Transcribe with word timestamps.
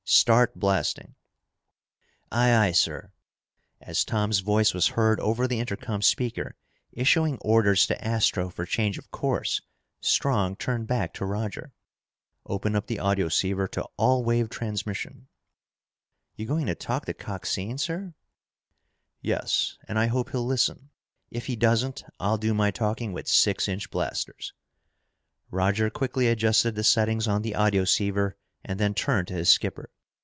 Start 0.03 0.55
blasting!" 0.59 1.15
"Aye, 2.33 2.53
aye, 2.53 2.71
sir!" 2.73 3.13
As 3.79 4.03
Tom's 4.03 4.39
voice 4.39 4.73
was 4.73 4.89
heard 4.89 5.21
over 5.21 5.47
the 5.47 5.59
intercom 5.61 6.01
speaker, 6.01 6.57
issuing 6.91 7.37
orders 7.37 7.87
to 7.87 8.03
Astro 8.05 8.49
for 8.49 8.65
change 8.65 8.97
of 8.97 9.09
course, 9.09 9.61
Strong 10.01 10.57
turned 10.57 10.85
back 10.87 11.13
to 11.13 11.25
Roger. 11.25 11.71
"Open 12.45 12.75
up 12.75 12.87
the 12.87 12.99
audioceiver 12.99 13.69
to 13.71 13.87
all 13.95 14.25
wave 14.25 14.49
transmission!" 14.49 15.27
"You 16.35 16.45
going 16.45 16.65
to 16.65 16.75
talk 16.75 17.05
to 17.05 17.13
Coxine, 17.13 17.77
sir?" 17.77 18.13
"Yes. 19.21 19.77
And 19.87 19.97
I 19.97 20.07
hope 20.07 20.31
he'll 20.31 20.45
listen. 20.45 20.89
If 21.31 21.45
he 21.45 21.55
doesn't, 21.55 22.03
I'll 22.19 22.37
do 22.37 22.53
my 22.53 22.69
talking 22.69 23.13
with 23.13 23.29
six 23.29 23.69
inch 23.69 23.89
blasters!" 23.89 24.51
Roger 25.49 25.89
quickly 25.89 26.27
adjusted 26.27 26.75
the 26.75 26.83
settings 26.83 27.29
on 27.29 27.43
the 27.43 27.53
audioceiver 27.55 28.33
and 28.65 28.77
then 28.79 28.93
turned 28.93 29.29
to 29.29 29.33
his 29.33 29.49
skipper. 29.49 29.89